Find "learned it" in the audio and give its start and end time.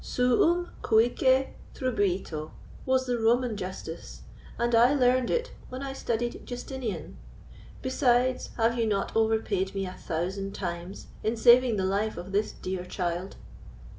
4.95-5.51